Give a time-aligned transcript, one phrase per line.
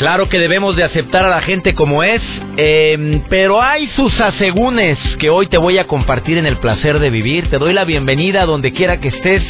[0.00, 2.22] Claro que debemos de aceptar a la gente como es,
[2.56, 7.10] em, pero hay sus asegúnes que hoy te voy a compartir en el placer de
[7.10, 7.50] vivir.
[7.50, 9.42] Te doy la bienvenida donde quiera que estés.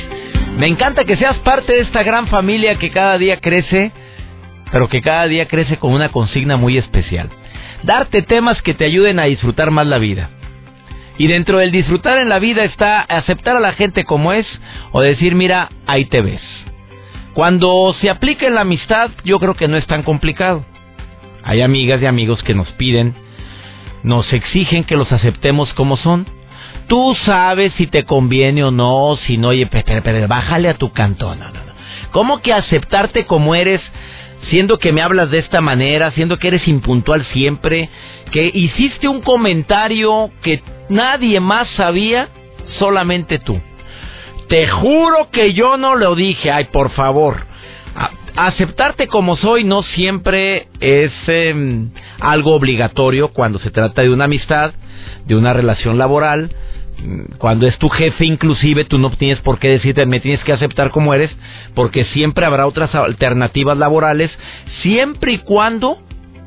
[0.57, 3.93] Me encanta que seas parte de esta gran familia que cada día crece,
[4.73, 7.31] pero que cada día crece con una consigna muy especial.
[7.85, 10.31] Darte temas que te ayuden a disfrutar más la vida.
[11.17, 14.49] Y dentro del disfrutar en la vida está aceptar a la gente como es
[14.91, 16.43] o decir, mira, ahí te ves.
[17.41, 20.63] Cuando se aplica en la amistad, yo creo que no es tan complicado.
[21.43, 23.15] Hay amigas y amigos que nos piden,
[24.03, 26.27] nos exigen que los aceptemos como son.
[26.87, 30.93] Tú sabes si te conviene o no, si no, oye, pero, pero, bájale a tu
[30.93, 31.39] cantón.
[31.39, 31.61] No, no,
[32.11, 33.81] ¿Cómo que aceptarte como eres,
[34.51, 37.89] siendo que me hablas de esta manera, siendo que eres impuntual siempre,
[38.33, 42.29] que hiciste un comentario que nadie más sabía,
[42.79, 43.59] solamente tú?
[44.51, 46.51] Te juro que yo no lo dije.
[46.51, 47.47] Ay, por favor.
[48.35, 54.73] aceptarte como soy no siempre es em, algo obligatorio cuando se trata de una amistad,
[55.25, 56.51] de una relación laboral.
[56.99, 60.53] Mm, cuando es tu jefe, inclusive, tú no tienes por qué decirte, me tienes que
[60.53, 61.31] aceptar como eres,
[61.77, 64.33] porque siempre habrá otras alternativas laborales,
[64.83, 65.99] siempre y cuando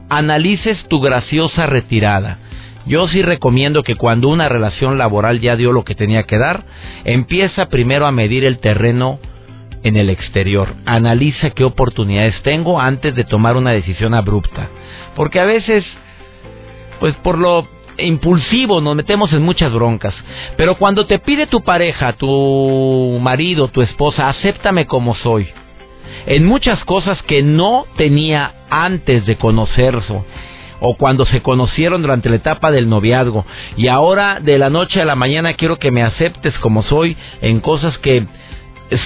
[0.09, 2.38] analices tu graciosa retirada.
[2.85, 6.65] Yo sí recomiendo que cuando una relación laboral ya dio lo que tenía que dar,
[7.05, 9.19] empieza primero a medir el terreno
[9.83, 10.73] en el exterior.
[10.85, 14.69] Analiza qué oportunidades tengo antes de tomar una decisión abrupta.
[15.16, 15.85] Porque a veces,
[16.99, 17.67] pues por lo
[17.97, 20.16] impulsivo nos metemos en muchas broncas.
[20.57, 25.47] Pero cuando te pide tu pareja, tu marido, tu esposa, acéptame como soy.
[26.25, 30.25] En muchas cosas que no tenía antes de conocerlo
[30.85, 33.45] o cuando se conocieron durante la etapa del noviazgo
[33.77, 37.61] y ahora de la noche a la mañana quiero que me aceptes como soy en
[37.61, 38.25] cosas que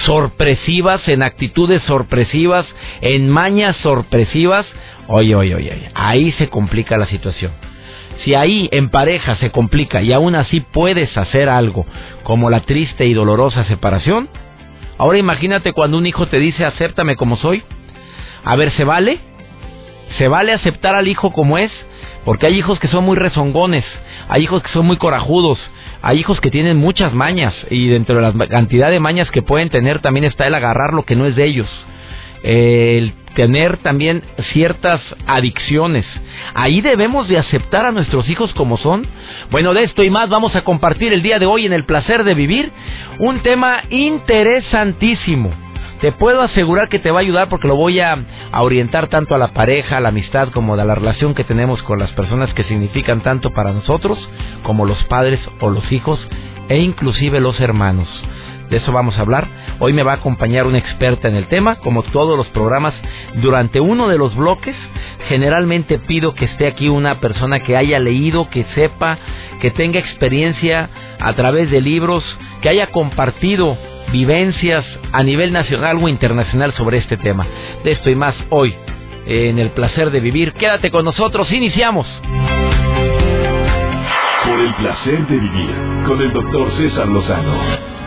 [0.04, 2.66] sorpresivas, en actitudes sorpresivas,
[3.00, 4.66] en mañas sorpresivas,
[5.06, 7.52] oye, oye, oye, ahí se complica la situación.
[8.24, 11.86] Si ahí en pareja se complica y aún así puedes hacer algo
[12.24, 14.28] como la triste y dolorosa separación,
[14.98, 17.62] ahora imagínate cuando un hijo te dice acéptame como soy.
[18.44, 19.27] A ver, ¿se vale?
[20.16, 21.70] Se vale aceptar al hijo como es,
[22.24, 23.84] porque hay hijos que son muy rezongones,
[24.28, 25.58] hay hijos que son muy corajudos,
[26.02, 29.68] hay hijos que tienen muchas mañas y dentro de la cantidad de mañas que pueden
[29.68, 31.68] tener también está el agarrar lo que no es de ellos.
[32.42, 36.06] El tener también ciertas adicciones.
[36.54, 39.06] Ahí debemos de aceptar a nuestros hijos como son.
[39.50, 42.24] Bueno, de esto y más vamos a compartir el día de hoy en el placer
[42.24, 42.70] de vivir
[43.18, 45.52] un tema interesantísimo
[46.00, 48.18] te puedo asegurar que te va a ayudar porque lo voy a,
[48.52, 51.98] orientar tanto a la pareja, a la amistad, como a la relación que tenemos con
[51.98, 54.18] las personas que significan tanto para nosotros,
[54.62, 56.20] como los padres o los hijos,
[56.68, 58.08] e inclusive los hermanos.
[58.70, 59.48] De eso vamos a hablar.
[59.80, 62.94] Hoy me va a acompañar una experta en el tema, como todos los programas.
[63.36, 64.76] Durante uno de los bloques,
[65.28, 69.18] generalmente pido que esté aquí una persona que haya leído, que sepa,
[69.60, 72.22] que tenga experiencia a través de libros,
[72.60, 73.78] que haya compartido
[74.12, 77.46] vivencias a nivel nacional o internacional sobre este tema.
[77.84, 78.74] De esto y más hoy
[79.26, 80.52] en el placer de vivir.
[80.54, 82.06] Quédate con nosotros, iniciamos.
[84.44, 85.74] Por el placer de vivir
[86.06, 87.97] con el doctor César Lozano.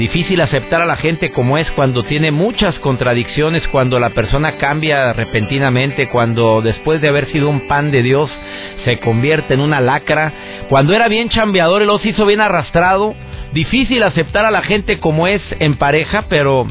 [0.00, 5.12] Difícil aceptar a la gente como es cuando tiene muchas contradicciones, cuando la persona cambia
[5.12, 8.30] repentinamente, cuando después de haber sido un pan de Dios
[8.86, 10.32] se convierte en una lacra,
[10.70, 13.14] cuando era bien chambeador y los hizo bien arrastrado.
[13.52, 16.66] Difícil aceptar a la gente como es en pareja, pero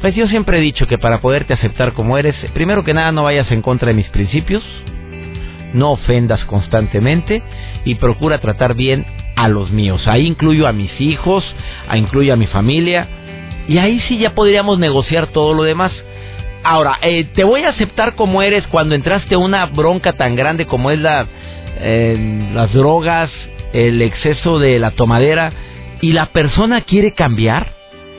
[0.00, 3.22] pues yo siempre he dicho que para poderte aceptar como eres, primero que nada no
[3.22, 4.64] vayas en contra de mis principios,
[5.74, 7.40] no ofendas constantemente
[7.84, 9.06] y procura tratar bien
[9.36, 10.06] a los míos.
[10.06, 11.44] Ahí incluyo a mis hijos,
[11.88, 13.08] ahí incluyo a mi familia.
[13.68, 15.92] Y ahí sí ya podríamos negociar todo lo demás.
[16.64, 20.66] Ahora, eh, te voy a aceptar como eres cuando entraste a una bronca tan grande
[20.66, 21.26] como es la,
[21.80, 23.30] eh, las drogas,
[23.72, 25.52] el exceso de la tomadera,
[26.00, 27.72] y la persona quiere cambiar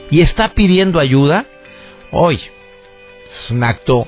[0.09, 1.45] y está pidiendo ayuda.
[2.11, 4.07] Hoy es un acto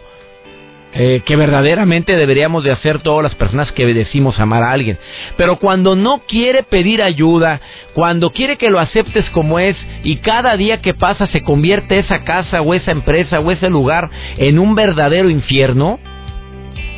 [0.98, 4.98] eh, que verdaderamente deberíamos de hacer todas las personas que decimos amar a alguien.
[5.36, 7.60] Pero cuando no quiere pedir ayuda,
[7.94, 12.24] cuando quiere que lo aceptes como es y cada día que pasa se convierte esa
[12.24, 16.00] casa o esa empresa o ese lugar en un verdadero infierno,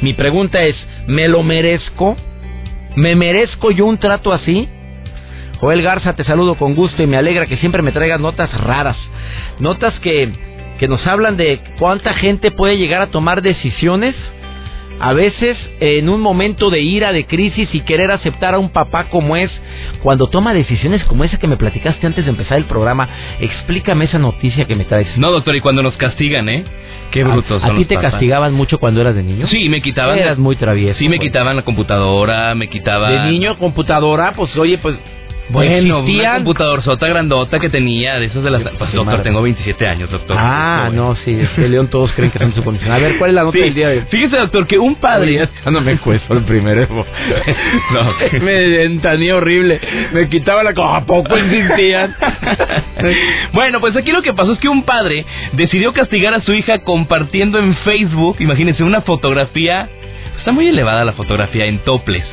[0.02, 0.76] mi pregunta es,
[1.08, 2.16] ¿me lo merezco?
[2.96, 4.70] ¿Me merezco yo un trato así?
[5.60, 8.98] Joel Garza, te saludo con gusto y me alegra que siempre me traigas notas raras.
[9.60, 10.32] Notas que,
[10.78, 14.16] que nos hablan de cuánta gente puede llegar a tomar decisiones
[15.00, 19.06] a veces en un momento de ira, de crisis y querer aceptar a un papá
[19.06, 19.52] como es,
[20.02, 23.08] cuando toma decisiones como esa que me platicaste antes de empezar el programa,
[23.40, 25.18] explícame esa noticia que me traes.
[25.18, 26.64] No, doctor, y cuando nos castigan, ¿eh?
[27.12, 29.48] Qué brutos ¿A, ti te castigaban mucho cuando eras de niño?
[29.48, 30.18] Sí, me quitaban.
[30.18, 31.00] Eras muy travieso.
[31.00, 33.28] Sí, me quitaban la computadora, me quitaban.
[33.28, 34.96] De niño, computadora, pues oye, pues
[35.50, 38.64] bueno, una computador sota grandota que tenía, de esas de las...
[38.64, 40.36] Pues, doctor, tengo 27 años, doctor.
[40.38, 42.92] Ah, no, sí, es que León todos creen que son su condición.
[42.92, 44.04] A ver, ¿cuál es la nota del día de hoy?
[44.10, 45.48] Fíjese, doctor, que un padre...
[45.72, 47.06] no me cuesto el primer Evo.
[47.94, 49.80] no, me entanía horrible.
[50.14, 52.16] Me quitaba la cosa, ¿a poco insistían?
[53.54, 56.80] bueno, pues aquí lo que pasó es que un padre decidió castigar a su hija
[56.80, 59.90] compartiendo en Facebook, imagínense, una fotografía...
[60.38, 62.24] Está muy elevada la fotografía en toples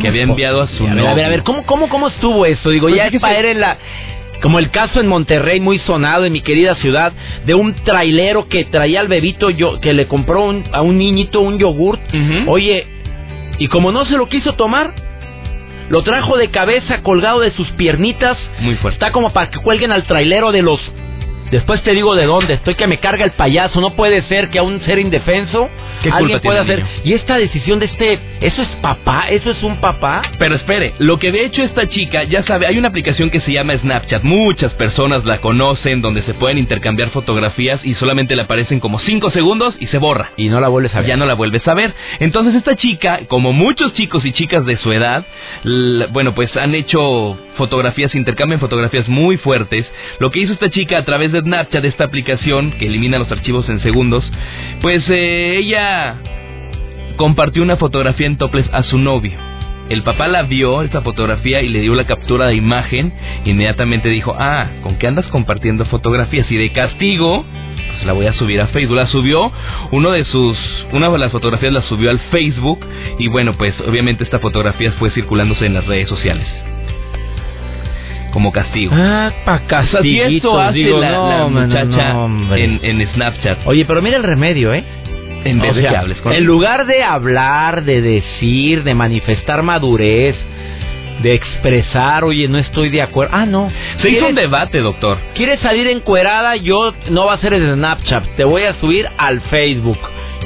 [0.00, 1.08] que había enviado a su novio.
[1.08, 2.70] A ver, a ver, ¿cómo, cómo, cómo estuvo eso?
[2.70, 3.78] Digo, pues ya es para en la...
[4.42, 7.12] Como el caso en Monterrey, muy sonado en mi querida ciudad,
[7.44, 11.58] de un trailero que traía al bebito, yo, que le compró a un niñito un
[11.58, 12.00] yogurt.
[12.46, 12.86] Oye,
[13.58, 14.94] y como no se lo quiso tomar,
[15.88, 18.38] lo trajo de cabeza colgado de sus piernitas.
[18.60, 18.94] Muy fuerte.
[18.94, 20.80] Está como para que cuelguen al trailero de los
[21.50, 22.54] Después te digo de dónde.
[22.54, 23.80] Estoy que me carga el payaso.
[23.80, 25.68] No puede ser que a un ser indefenso
[26.12, 26.84] alguien pueda hacer.
[27.04, 30.22] Y esta decisión de este, eso es papá, eso es un papá.
[30.38, 33.52] Pero espere, lo que de hecho esta chica ya sabe, hay una aplicación que se
[33.52, 34.22] llama Snapchat.
[34.22, 39.30] Muchas personas la conocen, donde se pueden intercambiar fotografías y solamente le aparecen como 5
[39.30, 40.30] segundos y se borra.
[40.36, 41.08] Y no la vuelves a ver.
[41.08, 41.94] Ya no la vuelves a ver.
[42.20, 45.24] Entonces esta chica, como muchos chicos y chicas de su edad,
[46.10, 49.90] bueno, pues han hecho fotografías, intercambian fotografías muy fuertes.
[50.20, 53.68] Lo que hizo esta chica a través de Snapchat, esta aplicación que elimina los archivos
[53.68, 54.24] en segundos,
[54.80, 56.16] pues eh, ella
[57.16, 59.38] compartió una fotografía en toples a su novio.
[59.88, 63.12] El papá la vio, esta fotografía, y le dio la captura de imagen.
[63.46, 66.50] Inmediatamente dijo, ah, ¿con qué andas compartiendo fotografías?
[66.50, 67.44] Y de castigo,
[67.92, 68.96] pues la voy a subir a Facebook.
[68.96, 69.50] La subió,
[69.90, 70.58] uno de sus,
[70.92, 72.80] una de las fotografías la subió al Facebook.
[73.18, 76.46] Y bueno, pues obviamente esta fotografía fue circulándose en las redes sociales
[78.30, 78.94] como castigo.
[78.94, 80.58] Ah, pa' castigo.
[80.58, 82.26] hace la, muchacha
[82.56, 83.66] en, en Snapchat.
[83.66, 84.84] Oye, pero mira el remedio, ¿eh?
[85.44, 90.36] En vez de que hables con En lugar de hablar, de decir, de manifestar madurez,
[91.22, 93.34] de expresar, oye, no estoy de acuerdo.
[93.34, 93.70] Ah, no.
[93.98, 95.18] Se hizo un debate, doctor.
[95.34, 96.56] ¿Quieres salir encuerada?
[96.56, 99.98] Yo no va a ser en Snapchat, te voy a subir al Facebook.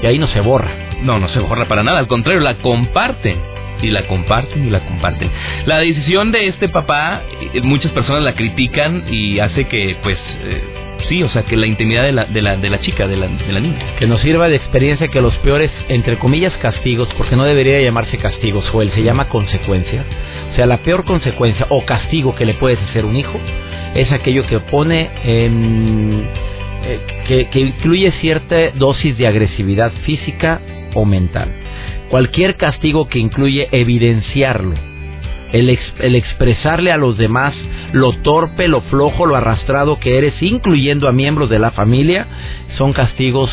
[0.02, 0.70] Y ahí no se borra.
[1.02, 3.51] No, no se borra para nada, al contrario, la comparten
[3.82, 5.31] y la comparten y la comparten.
[5.67, 10.62] La decisión de este papá, eh, muchas personas la critican y hace que, pues, eh,
[11.08, 13.26] sí, o sea, que la intimidad de la, de la, de la chica, de la,
[13.26, 13.79] de la niña.
[13.99, 18.17] Que nos sirva de experiencia que los peores, entre comillas, castigos, porque no debería llamarse
[18.19, 20.05] castigos, Joel, se llama consecuencia.
[20.52, 23.38] O sea, la peor consecuencia o castigo que le puedes hacer a un hijo
[23.94, 25.11] es aquello que pone.
[25.25, 25.50] Eh,
[27.28, 30.61] que, que incluye cierta dosis de agresividad física
[30.94, 31.49] o mental.
[32.12, 34.75] Cualquier castigo que incluye evidenciarlo,
[35.50, 37.54] el, expresarle a los demás
[37.95, 42.26] lo torpe, lo flojo, lo arrastrado que eres, incluyendo a miembros de la familia,
[42.76, 43.50] son castigos,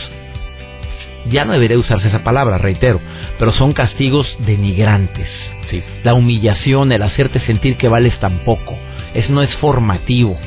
[1.32, 3.00] ya no debería usarse esa palabra, reitero,
[3.40, 5.30] pero son castigos denigrantes.
[5.70, 5.82] Sí.
[6.04, 8.78] La humillación, el hacerte sentir que vales tan poco,
[9.14, 10.38] eso no es formativo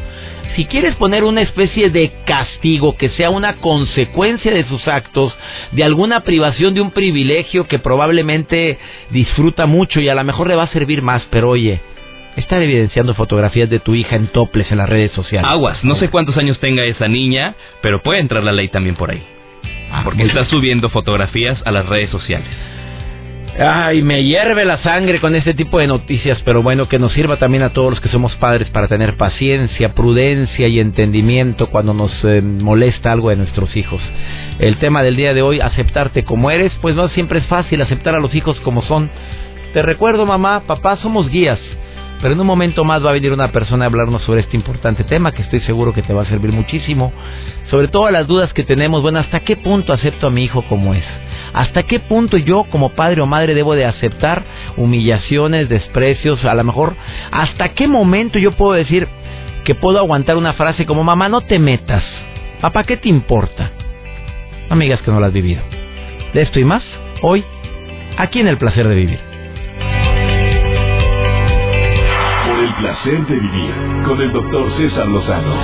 [0.56, 5.36] si quieres poner una especie de castigo que sea una consecuencia de sus actos,
[5.72, 8.78] de alguna privación de un privilegio que probablemente
[9.10, 11.80] disfruta mucho y a lo mejor le va a servir más, pero oye,
[12.36, 15.50] estar evidenciando fotografías de tu hija en toples en las redes sociales.
[15.50, 19.10] Aguas, no sé cuántos años tenga esa niña, pero puede entrar la ley también por
[19.10, 19.22] ahí.
[19.90, 22.48] Ah, porque está subiendo fotografías a las redes sociales.
[23.58, 27.36] Ay, me hierve la sangre con este tipo de noticias, pero bueno, que nos sirva
[27.36, 32.12] también a todos los que somos padres para tener paciencia, prudencia y entendimiento cuando nos
[32.24, 34.00] eh, molesta algo de nuestros hijos.
[34.58, 38.14] El tema del día de hoy, aceptarte como eres, pues no siempre es fácil aceptar
[38.14, 39.10] a los hijos como son.
[39.74, 41.60] Te recuerdo, mamá, papá, somos guías.
[42.22, 45.02] Pero en un momento más va a venir una persona a hablarnos sobre este importante
[45.02, 47.12] tema que estoy seguro que te va a servir muchísimo.
[47.68, 50.94] Sobre todas las dudas que tenemos, bueno, ¿hasta qué punto acepto a mi hijo como
[50.94, 51.04] es?
[51.52, 54.44] ¿Hasta qué punto yo como padre o madre debo de aceptar
[54.76, 56.44] humillaciones, desprecios?
[56.44, 56.94] A lo mejor,
[57.32, 59.08] ¿hasta qué momento yo puedo decir
[59.64, 62.04] que puedo aguantar una frase como mamá, no te metas?
[62.60, 63.72] Papá, ¿qué te importa?
[64.70, 65.60] Amigas que no las has vivido.
[66.32, 66.84] De esto y más,
[67.20, 67.44] hoy,
[68.16, 69.31] aquí en el placer de vivir.
[72.82, 73.74] Placer de vivir
[74.04, 75.54] con el doctor César Lozano.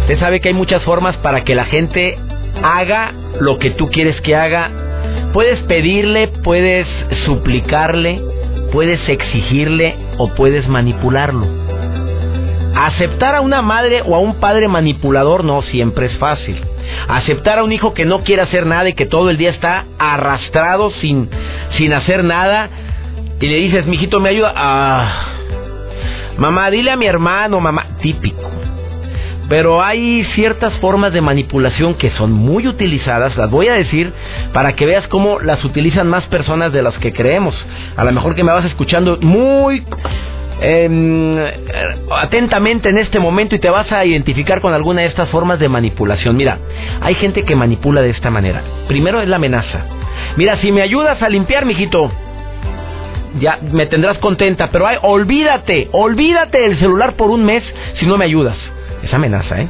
[0.00, 2.18] Usted sabe que hay muchas formas para que la gente
[2.62, 4.70] haga lo que tú quieres que haga.
[5.34, 6.86] Puedes pedirle, puedes
[7.26, 8.22] suplicarle,
[8.72, 11.46] puedes exigirle o puedes manipularlo.
[12.74, 16.58] Aceptar a una madre o a un padre manipulador no siempre es fácil.
[17.08, 19.84] Aceptar a un hijo que no quiere hacer nada y que todo el día está
[19.98, 21.28] arrastrado sin,
[21.76, 22.70] sin hacer nada
[23.40, 24.52] y le dices, mijito, me ayuda.
[24.56, 25.26] Ah,
[26.38, 28.50] mamá, dile a mi hermano, mamá, típico.
[29.48, 34.12] Pero hay ciertas formas de manipulación que son muy utilizadas, las voy a decir
[34.52, 37.54] para que veas cómo las utilizan más personas de las que creemos.
[37.96, 39.84] A lo mejor que me vas escuchando muy
[40.60, 41.38] em,
[42.14, 45.70] atentamente en este momento y te vas a identificar con alguna de estas formas de
[45.70, 46.36] manipulación.
[46.36, 46.58] Mira,
[47.00, 48.62] hay gente que manipula de esta manera.
[48.86, 49.86] Primero es la amenaza.
[50.36, 52.12] Mira, si me ayudas a limpiar, mijito,
[53.40, 57.62] ya me tendrás contenta, pero ay, olvídate, olvídate del celular por un mes
[57.94, 58.56] si no me ayudas.
[59.02, 59.68] Es amenaza, ¿eh?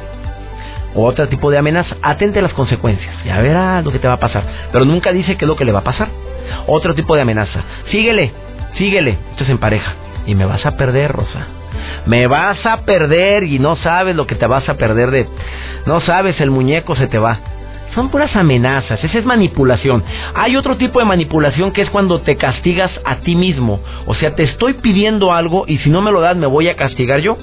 [0.95, 3.15] Otro tipo de amenaza, atente a las consecuencias.
[3.23, 4.43] Ya verás lo que te va a pasar.
[4.71, 6.07] Pero nunca dice qué es lo que le va a pasar.
[6.67, 7.63] Otro tipo de amenaza.
[7.91, 8.31] Síguele,
[8.75, 9.17] síguele.
[9.31, 9.93] Esto es en pareja.
[10.25, 11.45] Y me vas a perder, Rosa.
[12.05, 15.27] Me vas a perder y no sabes lo que te vas a perder de...
[15.85, 17.39] No sabes, el muñeco se te va.
[17.95, 20.03] Son puras amenazas, esa es manipulación.
[20.35, 23.79] Hay otro tipo de manipulación que es cuando te castigas a ti mismo.
[24.05, 26.75] O sea, te estoy pidiendo algo y si no me lo das me voy a
[26.75, 27.37] castigar yo.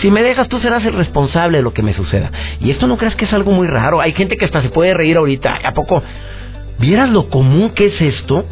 [0.00, 2.30] Si me dejas tú serás el responsable de lo que me suceda.
[2.60, 4.00] Y esto no crees que es algo muy raro.
[4.00, 5.60] Hay gente que hasta se puede reír ahorita.
[5.64, 6.02] ¿A poco?
[6.78, 8.46] ¿Vieras lo común que es esto?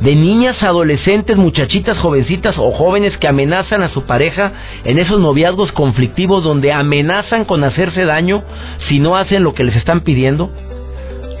[0.00, 4.52] de niñas, adolescentes, muchachitas, jovencitas o jóvenes que amenazan a su pareja
[4.84, 8.42] en esos noviazgos conflictivos donde amenazan con hacerse daño
[8.88, 10.50] si no hacen lo que les están pidiendo.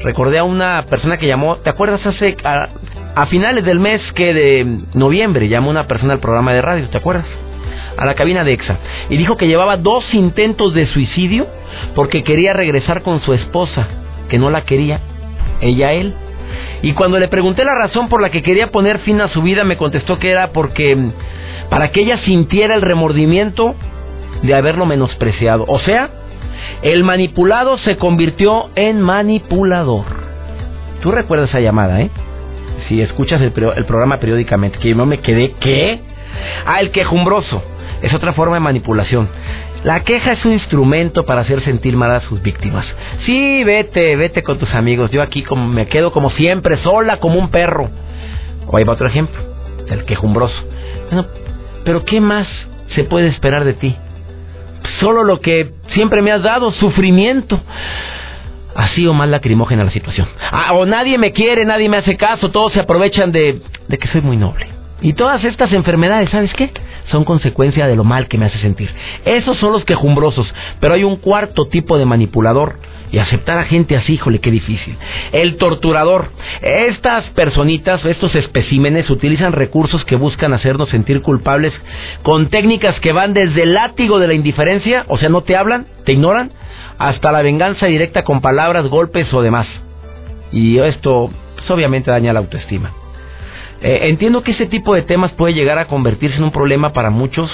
[0.02, 4.80] Recordé a una persona que llamó, ¿te acuerdas hace a, finales del mes que de
[4.94, 7.26] noviembre llamó una persona al programa de radio, ¿te acuerdas?
[7.96, 8.76] A la cabina de EXA
[9.08, 11.46] y dijo que llevaba dos intentos de suicidio
[11.94, 13.88] porque quería regresar con su esposa,
[14.28, 15.00] que no la quería,
[15.62, 16.14] ella él.
[16.82, 19.64] Y cuando le pregunté la razón por la que quería poner fin a su vida,
[19.64, 20.96] me contestó que era porque
[21.70, 23.74] para que ella sintiera el remordimiento
[24.42, 25.64] de haberlo menospreciado.
[25.66, 26.10] O sea,
[26.82, 30.04] el manipulado se convirtió en manipulador.
[31.02, 32.10] Tú recuerdas esa llamada, ¿eh?
[32.88, 36.00] Si escuchas el, programa periódicamente, que yo no me quedé, ¿qué?
[36.66, 37.62] Ah, el quejumbroso.
[38.02, 39.28] Es otra forma de manipulación.
[39.84, 42.86] La queja es un instrumento para hacer sentir mal a sus víctimas.
[43.24, 45.10] Sí, vete, vete con tus amigos.
[45.10, 47.88] Yo aquí como me quedo como siempre, sola como un perro.
[48.66, 49.40] O ahí va otro ejemplo,
[49.88, 50.60] el quejumbroso.
[51.10, 51.26] Bueno,
[51.84, 52.48] pero ¿qué más
[52.94, 53.96] se puede esperar de ti?
[55.00, 57.60] Solo lo que siempre me has dado, sufrimiento.
[58.74, 60.28] Así o más lacrimógena la situación.
[60.50, 64.08] Ah, o nadie me quiere, nadie me hace caso, todos se aprovechan de, de que
[64.08, 64.66] soy muy noble.
[65.00, 66.70] Y todas estas enfermedades, ¿sabes qué?
[67.10, 68.90] Son consecuencia de lo mal que me hace sentir.
[69.24, 72.78] Esos son los quejumbrosos, pero hay un cuarto tipo de manipulador
[73.12, 74.96] y aceptar a gente así, híjole, qué difícil.
[75.32, 76.30] El torturador.
[76.60, 81.72] Estas personitas, estos especímenes, utilizan recursos que buscan hacernos sentir culpables
[82.22, 85.86] con técnicas que van desde el látigo de la indiferencia, o sea, no te hablan,
[86.04, 86.50] te ignoran,
[86.98, 89.66] hasta la venganza directa con palabras, golpes o demás.
[90.50, 92.90] Y esto, pues, obviamente, daña la autoestima.
[93.82, 97.10] Eh, entiendo que ese tipo de temas puede llegar a convertirse en un problema para
[97.10, 97.50] muchos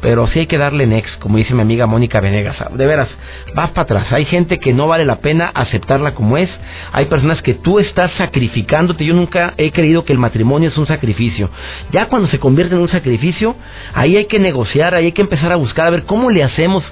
[0.00, 2.56] pero sí hay que darle next, como dice mi amiga Mónica Venegas.
[2.72, 3.08] De veras,
[3.54, 4.12] vas para atrás.
[4.12, 6.48] Hay gente que no vale la pena aceptarla como es.
[6.92, 9.04] Hay personas que tú estás sacrificándote.
[9.04, 11.50] Yo nunca he creído que el matrimonio es un sacrificio.
[11.90, 13.56] Ya cuando se convierte en un sacrificio,
[13.92, 16.84] ahí hay que negociar, ahí hay que empezar a buscar a ver cómo le hacemos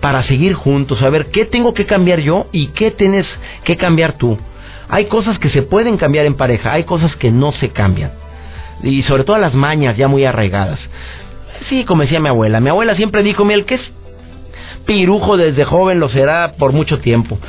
[0.00, 3.26] para seguir juntos, a ver qué tengo que cambiar yo y qué tienes
[3.64, 4.38] que cambiar tú.
[4.94, 8.12] Hay cosas que se pueden cambiar en pareja, hay cosas que no se cambian.
[8.80, 10.78] Y sobre todo las mañas ya muy arraigadas.
[11.68, 12.60] Sí, como decía mi abuela.
[12.60, 13.80] Mi abuela siempre dijo, el que es
[14.86, 17.40] pirujo desde joven lo será por mucho tiempo.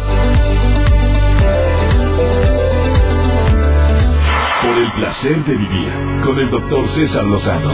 [4.99, 5.93] Placer de vivir
[6.25, 7.73] con el doctor César Lozano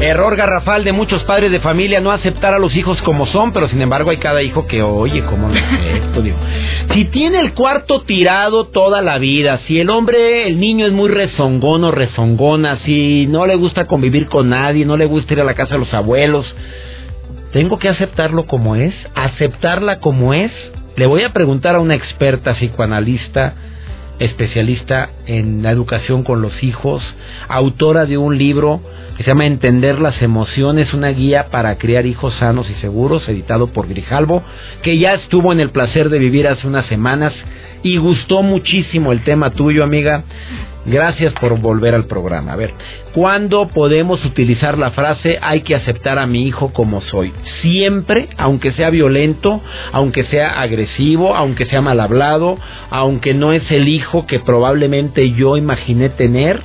[0.00, 3.68] Error garrafal de muchos padres de familia no aceptar a los hijos como son, pero
[3.68, 6.22] sin embargo hay cada hijo que oye, ¿cómo lo acepto?
[6.94, 11.10] Si tiene el cuarto tirado toda la vida, si el hombre, el niño es muy
[11.10, 15.44] rezongón o rezongona, si no le gusta convivir con nadie, no le gusta ir a
[15.44, 16.46] la casa de los abuelos,
[17.52, 20.52] tengo que aceptarlo como es, aceptarla como es.
[20.96, 23.54] Le voy a preguntar a una experta psicoanalista
[24.18, 27.02] especialista en la educación con los hijos,
[27.48, 28.80] autora de un libro
[29.16, 33.68] que se llama Entender las emociones, una guía para criar hijos sanos y seguros, editado
[33.68, 34.42] por Grijalvo,
[34.82, 37.32] que ya estuvo en el placer de vivir hace unas semanas
[37.82, 40.24] y gustó muchísimo el tema tuyo, amiga.
[40.86, 42.52] Gracias por volver al programa.
[42.52, 42.72] A ver,
[43.12, 47.32] ¿cuándo podemos utilizar la frase hay que aceptar a mi hijo como soy?
[47.60, 52.56] Siempre, aunque sea violento, aunque sea agresivo, aunque sea mal hablado,
[52.90, 56.62] aunque no es el hijo que probablemente yo imaginé tener.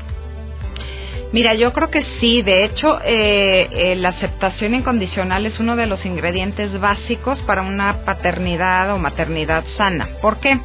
[1.31, 2.43] Mira, yo creo que sí.
[2.43, 8.05] De hecho, eh, eh, la aceptación incondicional es uno de los ingredientes básicos para una
[8.05, 10.09] paternidad o maternidad sana.
[10.21, 10.59] ¿Por qué?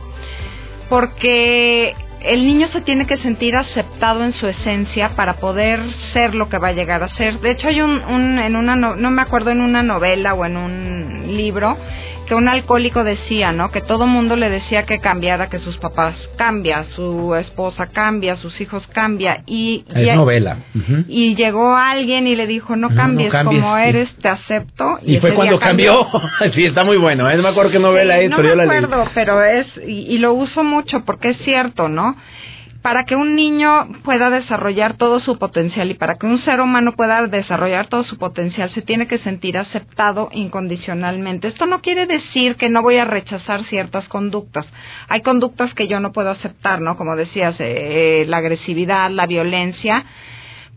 [0.90, 1.94] Porque
[2.26, 5.80] el niño se tiene que sentir aceptado en su esencia para poder
[6.12, 7.40] ser lo que va a llegar a ser.
[7.40, 10.44] De hecho, hay un, un en una no, no me acuerdo en una novela o
[10.44, 11.76] en un libro
[12.26, 13.70] que un alcohólico decía, ¿no?
[13.70, 18.60] Que todo mundo le decía que cambiara, que sus papás cambia, su esposa cambia, sus
[18.60, 20.58] hijos cambia y es novela.
[21.08, 25.58] Y llegó alguien y le dijo, "No cambies, como eres, te acepto." Y, fue cuando
[25.58, 26.06] cambió.
[26.54, 27.36] sí, está muy bueno, ¿eh?
[27.36, 30.14] No me acuerdo qué novela es, no pero me yo la acuerdo, pero es y,
[30.14, 32.16] y lo uso mucho porque es cierto, ¿no?
[32.86, 36.92] Para que un niño pueda desarrollar todo su potencial y para que un ser humano
[36.92, 41.48] pueda desarrollar todo su potencial se tiene que sentir aceptado incondicionalmente.
[41.48, 44.66] Esto no quiere decir que no voy a rechazar ciertas conductas.
[45.08, 46.96] Hay conductas que yo no puedo aceptar, ¿no?
[46.96, 50.04] Como decías, eh, la agresividad, la violencia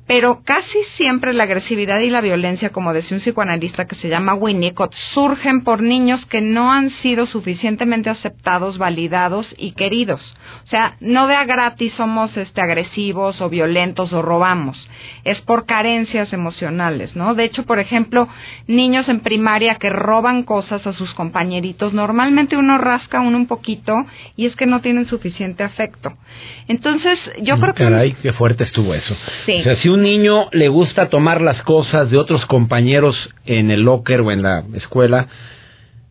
[0.10, 4.34] pero casi siempre la agresividad y la violencia, como decía un psicoanalista que se llama
[4.34, 10.20] Winnicott, surgen por niños que no han sido suficientemente aceptados, validados y queridos.
[10.66, 14.84] O sea, no de a gratis somos este agresivos o violentos o robamos,
[15.26, 17.36] es por carencias emocionales, ¿no?
[17.36, 18.28] De hecho, por ejemplo,
[18.66, 24.08] niños en primaria que roban cosas a sus compañeritos, normalmente uno rasca uno un poquito
[24.36, 26.14] y es que no tienen suficiente afecto.
[26.68, 29.16] Entonces, yo creo que Caray, qué fuerte estuvo eso.
[29.46, 29.60] Sí.
[29.60, 33.82] O sea, si un niño le gusta tomar las cosas de otros compañeros en el
[33.82, 35.28] locker o en la escuela,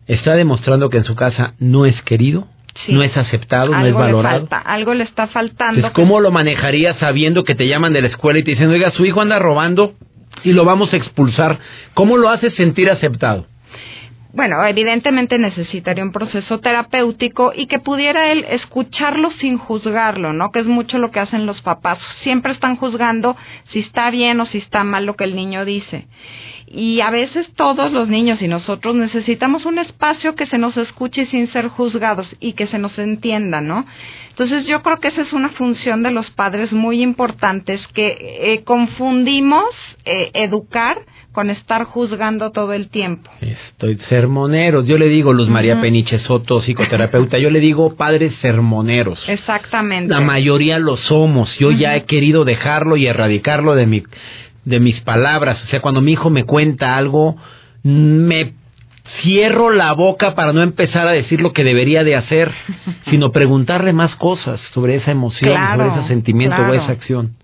[0.07, 2.47] está demostrando que en su casa no es querido,
[2.85, 2.93] Sí.
[2.93, 4.39] no es aceptado, no es algo le valorado.
[4.47, 5.75] falta, algo le está faltando.
[5.75, 8.91] Entonces, ¿cómo lo manejaría sabiendo que te llaman de la escuela y te dicen, oiga,
[8.91, 9.95] su hijo anda robando
[10.43, 11.59] y lo vamos a expulsar?
[11.93, 13.47] ¿Cómo lo haces sentir aceptado?
[14.31, 20.51] Bueno, evidentemente necesitaría un proceso terapéutico y que pudiera él escucharlo sin juzgarlo, ¿no?
[20.51, 21.97] Que es mucho lo que hacen los papás.
[22.21, 23.35] Siempre están juzgando
[23.71, 26.07] si está bien o si está mal lo que el niño dice.
[26.71, 31.25] Y a veces todos los niños y nosotros necesitamos un espacio que se nos escuche
[31.25, 33.85] sin ser juzgados y que se nos entienda, ¿no?
[34.29, 38.17] Entonces yo creo que esa es una función de los padres muy importantes que
[38.53, 39.65] eh, confundimos
[40.05, 40.99] eh, educar
[41.31, 43.29] con estar juzgando todo el tiempo.
[43.41, 44.85] Estoy sermoneros.
[44.85, 45.81] Yo le digo, Luz María.
[45.81, 49.19] Peniche Soto, psicoterapeuta, yo le digo padres sermoneros.
[49.27, 50.13] Exactamente.
[50.13, 51.55] La mayoría lo somos.
[51.59, 54.03] Yo ya he querido dejarlo y erradicarlo de mi
[54.69, 55.61] de mis palabras.
[55.65, 57.35] O sea, cuando mi hijo me cuenta algo,
[57.83, 58.53] me
[59.21, 62.51] cierro la boca para no empezar a decir lo que debería de hacer,
[63.09, 67.35] sino preguntarle más cosas sobre esa emoción, Claro, sobre ese sentimiento o esa acción.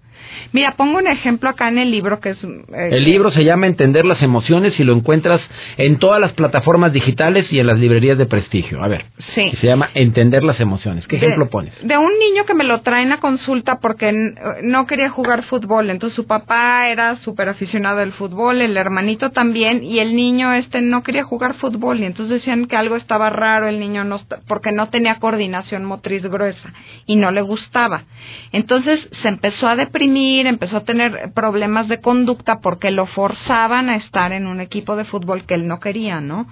[0.52, 2.44] Mira, pongo un ejemplo acá en el libro que es...
[2.44, 5.42] eh, El libro se llama Entender las emociones y lo encuentras
[5.78, 8.84] en todas las plataformas digitales y en las librerías de prestigio.
[8.84, 9.52] A ver, Sí.
[9.60, 11.08] se llama Entender las emociones.
[11.08, 11.74] ¿Qué de- ejemplo pones?
[11.86, 14.12] De un niño que me lo traen a consulta porque
[14.64, 19.84] no quería jugar fútbol, entonces su papá era súper aficionado al fútbol, el hermanito también,
[19.84, 23.68] y el niño este no quería jugar fútbol, y entonces decían que algo estaba raro,
[23.68, 26.74] el niño no, porque no tenía coordinación motriz gruesa,
[27.06, 28.04] y no le gustaba.
[28.52, 33.98] Entonces se empezó a deprimir, empezó a tener problemas de conducta porque lo forzaban a
[33.98, 36.48] estar en un equipo de fútbol que él no quería, ¿no?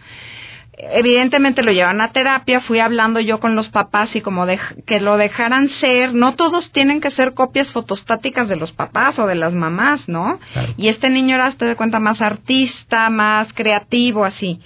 [0.78, 4.46] evidentemente lo llevan a terapia, fui hablando yo con los papás y como
[4.88, 9.28] que lo dejaran ser, no todos tienen que ser copias fotostáticas de los papás o
[9.28, 10.40] de las mamás, ¿no?
[10.54, 10.74] Claro.
[10.78, 14.60] Y este niño era, te de cuenta, más artista, más creativo, así.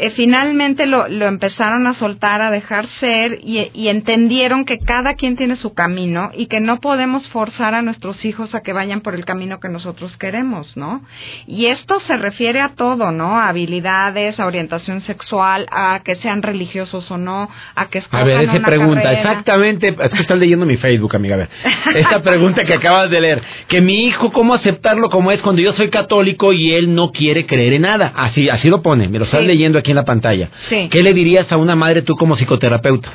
[0.00, 5.14] Eh, finalmente lo, lo, empezaron a soltar, a dejar ser y, y, entendieron que cada
[5.14, 9.00] quien tiene su camino y que no podemos forzar a nuestros hijos a que vayan
[9.00, 11.02] por el camino que nosotros queremos, ¿no?
[11.48, 13.40] Y esto se refiere a todo, ¿no?
[13.40, 18.24] A habilidades, a orientación sexual, a que sean religiosos o no, a que escojan A
[18.24, 21.48] ver, esa pregunta, exactamente, es que estás leyendo mi Facebook, amiga, a ver.
[21.96, 25.72] Esta pregunta que acabas de leer, que mi hijo, ¿cómo aceptarlo como es cuando yo
[25.72, 28.12] soy católico y él no quiere creer en nada?
[28.14, 30.50] Así, así lo pone, me lo estás leyendo aquí en la pantalla.
[30.68, 30.88] Sí.
[30.90, 33.10] ¿Qué le dirías a una madre tú como psicoterapeuta?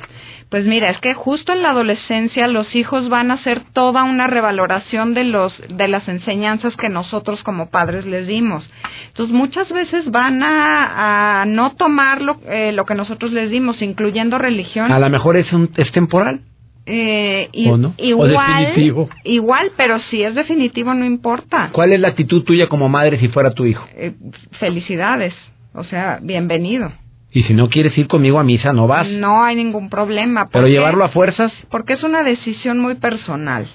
[0.49, 4.27] Pues mira, es que justo en la adolescencia los hijos van a hacer toda una
[4.27, 8.69] revaloración de los de las enseñanzas que nosotros como padres les dimos.
[9.07, 13.81] Entonces muchas veces van a, a no tomar lo, eh, lo que nosotros les dimos,
[13.81, 14.91] incluyendo religión.
[14.91, 16.41] A lo mejor es un es temporal.
[16.85, 17.93] Eh, y, ¿O no?
[17.97, 19.09] Igual, ¿O definitivo?
[19.23, 21.69] igual, pero si es definitivo no importa.
[21.71, 23.87] ¿Cuál es la actitud tuya como madre si fuera tu hijo?
[23.95, 24.13] Eh,
[24.59, 25.33] felicidades,
[25.73, 26.91] o sea, bienvenido.
[27.31, 29.07] Y si no quieres ir conmigo a misa, no vas.
[29.09, 30.49] No hay ningún problema.
[30.51, 31.51] Pero llevarlo a fuerzas.
[31.71, 33.67] Porque es una decisión muy personal.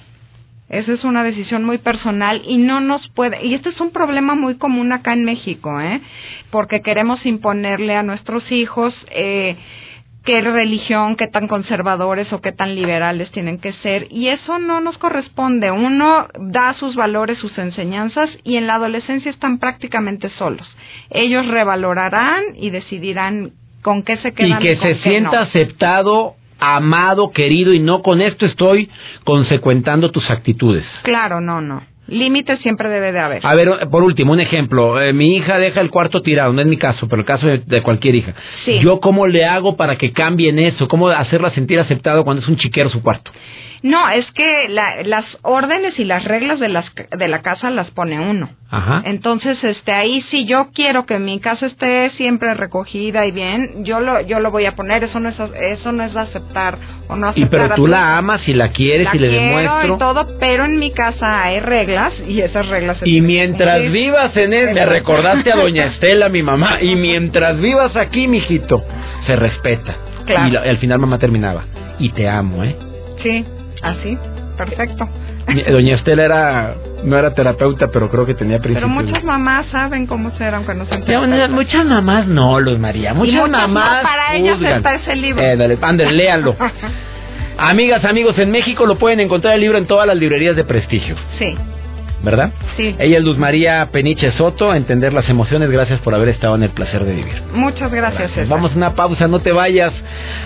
[0.68, 3.44] Esa es una decisión muy personal y no nos puede.
[3.44, 6.00] Y este es un problema muy común acá en México, ¿eh?
[6.50, 9.56] Porque queremos imponerle a nuestros hijos eh,
[10.28, 14.08] qué religión, qué tan conservadores o qué tan liberales tienen que ser.
[14.10, 15.70] Y eso no nos corresponde.
[15.70, 20.68] Uno da sus valores, sus enseñanzas y en la adolescencia están prácticamente solos.
[21.08, 24.60] Ellos revalorarán y decidirán con qué se Y quedan.
[24.60, 25.42] que con se qué sienta no.
[25.44, 28.90] aceptado, amado, querido y no con esto estoy
[29.24, 30.84] consecuentando tus actitudes.
[31.04, 31.82] Claro, no, no.
[32.08, 33.46] Límites siempre debe de haber.
[33.46, 35.00] A ver, por último, un ejemplo.
[35.00, 37.58] Eh, mi hija deja el cuarto tirado, no es mi caso, pero el caso de,
[37.58, 38.34] de cualquier hija.
[38.64, 38.80] Sí.
[38.80, 40.88] ¿Yo cómo le hago para que cambie en eso?
[40.88, 43.30] ¿Cómo hacerla sentir aceptado cuando es un chiquero su cuarto?
[43.82, 46.86] No, es que la- las órdenes y las reglas de, las,
[47.16, 48.50] de la casa las pone uno.
[48.70, 49.02] Ajá.
[49.04, 54.00] Entonces, este, ahí si yo quiero que mi casa esté siempre recogida y bien, yo
[54.00, 55.04] lo, yo lo voy a poner.
[55.04, 56.76] Eso no es, eso no es aceptar
[57.08, 57.50] o no Y aceptar.
[57.50, 59.94] pero a tú la amas y la quieres La y le demuestro.
[59.94, 62.98] y todo, pero en mi casa hay reglas y esas reglas.
[63.04, 63.92] Y mientras cumplir.
[63.92, 68.84] vivas en él, me recordaste a doña Estela, mi mamá, y mientras vivas aquí, mijito,
[69.26, 69.96] se respeta.
[70.26, 70.48] Claro.
[70.48, 71.64] Y la- al final mamá terminaba,
[71.98, 72.76] y te amo, ¿eh?
[73.22, 73.44] Sí,
[73.82, 74.18] así,
[74.56, 75.08] perfecto.
[75.46, 78.90] Mi- Doña Estela era, no era terapeuta, pero creo que tenía Pero principios.
[79.06, 81.50] muchas mamás saben cómo ser, aunque no sean terapeutas.
[81.50, 83.14] muchas mamás no, Luz María.
[83.14, 84.02] Muchas, muchas no, mamás.
[84.02, 84.76] para ellas juzgan.
[84.78, 85.42] está ese libro.
[85.42, 86.54] Eh, dale, ándale, léanlo.
[87.58, 91.16] Amigas, amigos, en México lo pueden encontrar el libro en todas las librerías de prestigio,
[91.38, 91.56] Sí,
[92.22, 92.52] ¿verdad?
[92.76, 92.94] sí.
[92.98, 95.70] Ella es Luz María Peniche Soto, entender las emociones.
[95.70, 97.42] Gracias por haber estado en el placer de vivir.
[97.52, 98.48] Muchas gracias, César.
[98.48, 99.92] Vamos a una pausa, no te vayas.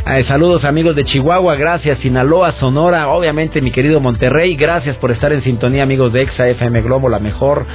[0.06, 1.98] Eh, saludos amigos de Chihuahua, gracias.
[1.98, 6.82] Sinaloa, Sonora, obviamente mi querido Monterrey, gracias por estar en sintonía amigos de Exa FM
[6.82, 7.66] Globo, la mejor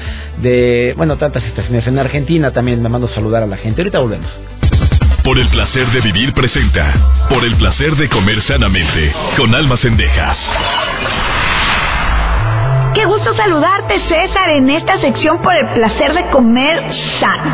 [0.41, 1.85] de, bueno, tantas estaciones.
[1.87, 3.81] En Argentina también me mando saludar a la gente.
[3.81, 4.29] Ahorita volvemos.
[5.23, 7.27] Por el placer de vivir presenta.
[7.29, 9.11] Por el placer de comer sanamente.
[9.35, 10.37] Con almas endejas.
[12.97, 16.81] Qué gusto saludarte, César, en esta sección por el placer de comer
[17.19, 17.51] sano.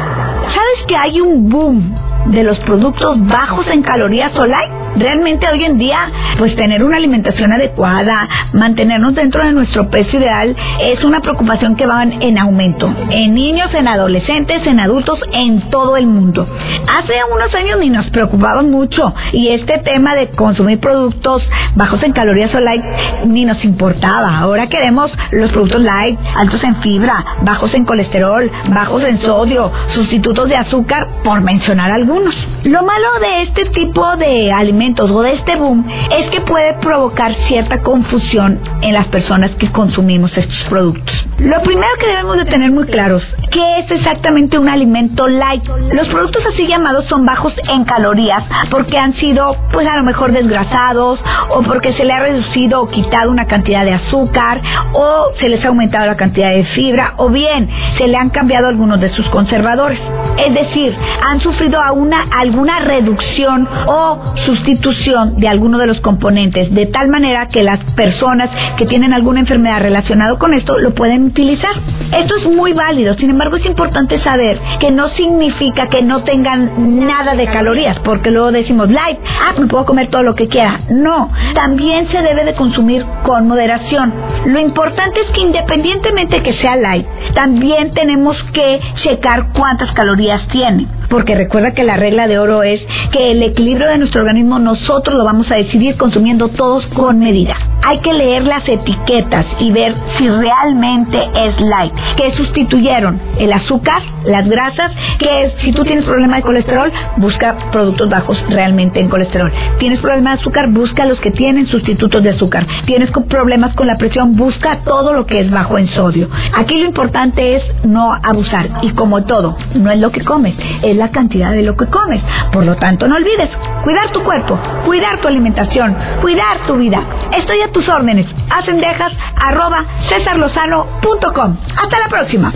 [0.48, 1.94] ¿Sabes que hay un boom
[2.28, 4.83] de los productos bajos en calorías Solai?
[4.96, 5.98] Realmente hoy en día,
[6.38, 11.88] pues tener una alimentación adecuada, mantenernos dentro de nuestro peso ideal, es una preocupación que
[11.88, 12.94] va en, en aumento.
[13.10, 16.48] En niños, en adolescentes, en adultos, en todo el mundo.
[16.88, 21.42] Hace unos años ni nos preocupaban mucho y este tema de consumir productos
[21.76, 22.84] bajos en calorías o light
[23.26, 24.38] ni nos importaba.
[24.38, 30.48] Ahora queremos los productos light, altos en fibra, bajos en colesterol, bajos en sodio, sustitutos
[30.50, 32.36] de azúcar, por mencionar algunos.
[32.64, 37.34] Lo malo de este tipo de alimentos o de este boom es que puede provocar
[37.48, 41.16] cierta confusión en las personas que consumimos estos productos.
[41.40, 45.64] Lo primero que debemos de tener muy claros, ¿qué es exactamente un alimento light?
[45.94, 50.34] Los productos así llamados son bajos en calorías porque han sido pues a lo mejor
[50.34, 51.20] desgrasados
[51.52, 55.64] o porque se le ha reducido o quitado una cantidad de azúcar o se les
[55.64, 59.28] ha aumentado la cantidad de fibra o bien se le han cambiado algunos de sus
[59.30, 60.00] conservadores.
[60.46, 60.94] Es decir,
[61.26, 67.08] han sufrido a una, alguna reducción o sustitución de alguno de los componentes de tal
[67.08, 71.72] manera que las personas que tienen alguna enfermedad relacionada con esto lo pueden utilizar.
[72.12, 77.06] Esto es muy válido, sin embargo es importante saber que no significa que no tengan
[77.06, 80.82] nada de calorías, porque luego decimos light, ah, me puedo comer todo lo que quiera.
[80.90, 84.14] No, también se debe de consumir con moderación.
[84.46, 90.88] Lo importante es que independientemente que sea light, también tenemos que checar cuántas calorías tiene.
[91.10, 95.16] Porque recuerda que la regla de oro es que el equilibrio de nuestro organismo nosotros
[95.16, 97.56] lo vamos a decidir consumiendo todos con medida.
[97.86, 104.02] Hay que leer las etiquetas y ver si realmente es light, que sustituyeron el azúcar,
[104.24, 109.52] las grasas, que si tú tienes problema de colesterol, busca productos bajos realmente en colesterol.
[109.80, 112.66] Tienes problema de azúcar, busca los que tienen sustitutos de azúcar.
[112.86, 116.30] Tienes problemas con la presión, busca todo lo que es bajo en sodio.
[116.56, 120.93] Aquí lo importante es no abusar y como todo, no es lo que comes, es
[120.94, 122.22] la cantidad de lo que comes.
[122.52, 123.50] Por lo tanto, no olvides
[123.84, 127.02] cuidar tu cuerpo, cuidar tu alimentación, cuidar tu vida.
[127.38, 128.28] Estoy a tus órdenes.
[128.50, 131.58] Hacendejas arroba cesarlozano.com.
[131.82, 132.52] Hasta la próxima.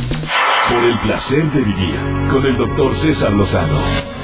[0.69, 2.00] Por el placer de vivir
[2.32, 4.17] con el doctor César Lozano.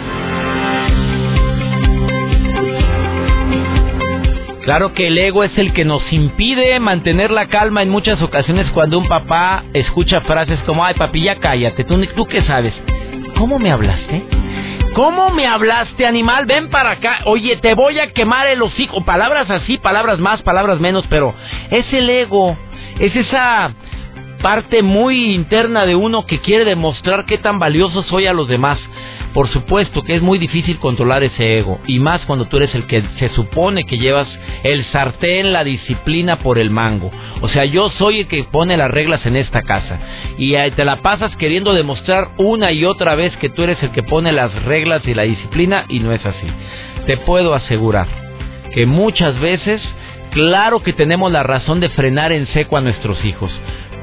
[4.63, 8.69] Claro que el ego es el que nos impide mantener la calma en muchas ocasiones
[8.71, 12.73] cuando un papá escucha frases como, ay papi, ya cállate, ¿tú, tú qué sabes?
[13.43, 14.23] ¿Cómo me hablaste?
[14.95, 16.45] ¿Cómo me hablaste, animal?
[16.45, 17.23] Ven para acá.
[17.25, 19.03] Oye, te voy a quemar el hocico.
[19.03, 21.35] Palabras así, palabras más, palabras menos, pero
[21.69, 22.55] es el ego.
[23.01, 23.73] Es esa
[24.41, 28.79] parte muy interna de uno que quiere demostrar qué tan valioso soy a los demás.
[29.33, 32.85] Por supuesto que es muy difícil controlar ese ego, y más cuando tú eres el
[32.85, 34.27] que se supone que llevas
[34.63, 37.09] el sartén, la disciplina por el mango.
[37.41, 39.99] O sea, yo soy el que pone las reglas en esta casa,
[40.37, 44.03] y te la pasas queriendo demostrar una y otra vez que tú eres el que
[44.03, 46.47] pone las reglas y la disciplina, y no es así.
[47.07, 48.07] Te puedo asegurar
[48.71, 49.81] que muchas veces,
[50.31, 53.51] claro que tenemos la razón de frenar en seco a nuestros hijos,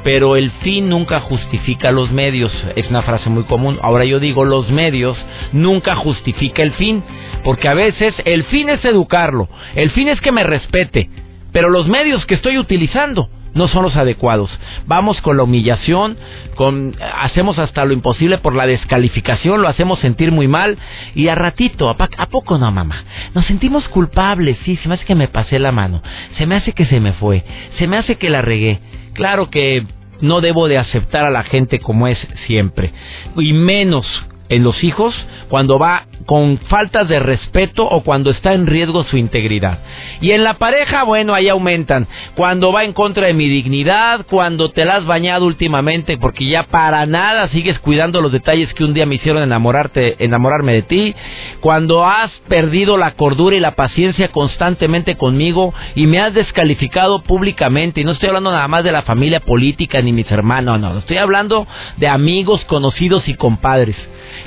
[0.02, 2.52] pero el fin nunca justifica los medios.
[2.76, 3.78] Es una frase muy común.
[3.82, 5.16] Ahora yo digo, los medios
[5.52, 7.02] nunca justifica el fin,
[7.44, 11.10] porque a veces el fin es educarlo, el fin es que me respete,
[11.52, 14.50] pero los medios que estoy utilizando no son los adecuados.
[14.86, 16.16] Vamos con la humillación,
[16.54, 20.78] con hacemos hasta lo imposible por la descalificación, lo hacemos sentir muy mal
[21.14, 23.04] y a ratito, ¿a, a poco no, mamá?
[23.34, 26.02] Nos sentimos culpables, sí, se me hace que me pasé la mano,
[26.38, 27.44] se me hace que se me fue,
[27.78, 28.80] se me hace que la regué.
[29.14, 29.84] Claro que
[30.20, 32.92] no debo de aceptar a la gente como es siempre,
[33.36, 34.06] y menos
[34.50, 35.14] en los hijos
[35.48, 39.78] cuando va con faltas de respeto o cuando está en riesgo su integridad.
[40.20, 42.06] Y en la pareja, bueno, ahí aumentan.
[42.36, 46.64] Cuando va en contra de mi dignidad, cuando te la has bañado últimamente porque ya
[46.64, 51.14] para nada sigues cuidando los detalles que un día me hicieron enamorarte, enamorarme de ti,
[51.60, 58.00] cuando has perdido la cordura y la paciencia constantemente conmigo y me has descalificado públicamente.
[58.00, 61.16] Y no estoy hablando nada más de la familia política ni mis hermanos, no, estoy
[61.16, 63.96] hablando de amigos, conocidos y compadres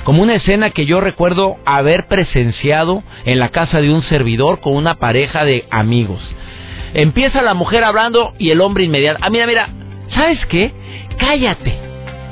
[0.02, 4.74] como una escena que yo recuerdo haber presenciado en la casa de un servidor con
[4.74, 6.20] una pareja de amigos.
[6.94, 9.68] Empieza la mujer hablando y el hombre inmediato, ah, mira, mira,
[10.14, 10.72] ¿sabes qué?
[11.18, 11.74] Cállate.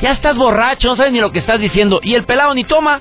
[0.01, 2.01] Ya estás borracho, no sabes ni lo que estás diciendo.
[2.03, 3.01] Y el pelado ni toma.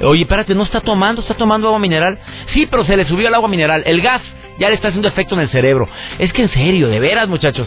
[0.00, 2.18] Oye, espérate, no está tomando, está tomando agua mineral.
[2.54, 4.22] Sí, pero se le subió el agua mineral, el gas
[4.62, 5.88] ya le está haciendo efecto en el cerebro.
[6.20, 7.66] Es que en serio, de veras, muchachos.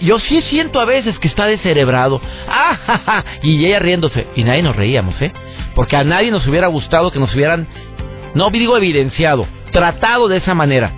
[0.00, 2.20] Yo sí siento a veces que está descerebrado.
[2.48, 4.26] ¡Ah, Y ella riéndose.
[4.34, 5.32] Y nadie nos reíamos, ¿eh?
[5.76, 7.68] Porque a nadie nos hubiera gustado que nos hubieran,
[8.34, 10.90] no digo evidenciado, tratado de esa manera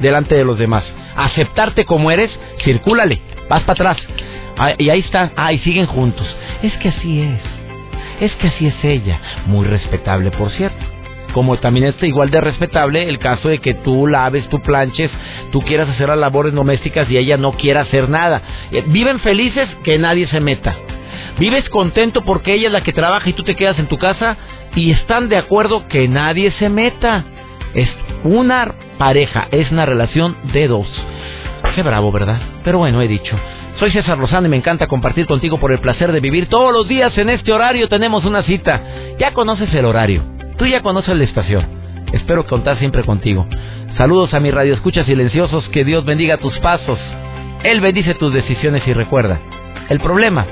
[0.00, 0.84] delante de los demás.
[1.16, 2.30] Aceptarte como eres,
[2.62, 4.08] circúlale, vas para atrás.
[4.58, 6.26] Ah, y ahí está, ah, y siguen juntos.
[6.62, 7.40] Es que así es.
[8.20, 9.18] Es que así es ella.
[9.46, 10.93] Muy respetable, por cierto
[11.34, 15.10] como también es igual de respetable el caso de que tú laves, tú planches,
[15.50, 18.40] tú quieras hacer las labores domésticas y ella no quiera hacer nada.
[18.70, 20.76] Eh, viven felices que nadie se meta.
[21.40, 24.36] Vives contento porque ella es la que trabaja y tú te quedas en tu casa
[24.76, 27.24] y están de acuerdo que nadie se meta.
[27.74, 27.90] Es
[28.22, 30.86] una pareja, es una relación de dos.
[31.74, 32.38] Qué bravo, ¿verdad?
[32.62, 33.36] Pero bueno, he dicho.
[33.80, 36.48] Soy César Lozano y me encanta compartir contigo por el placer de vivir.
[36.48, 38.80] Todos los días en este horario tenemos una cita.
[39.18, 40.33] Ya conoces el horario.
[40.56, 41.66] Tú ya conoces la estación.
[42.12, 43.46] Espero contar siempre contigo.
[43.96, 45.68] Saludos a mi radio escucha silenciosos.
[45.70, 46.98] Que Dios bendiga tus pasos.
[47.64, 49.40] Él bendice tus decisiones y recuerda.
[49.88, 50.46] El problema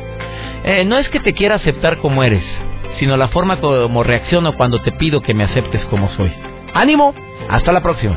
[0.65, 2.45] eh, no es que te quiera aceptar como eres,
[2.99, 6.33] sino la forma como reacciono cuando te pido que me aceptes como soy.
[6.75, 7.15] ¡Ánimo!
[7.49, 8.17] Hasta la próxima.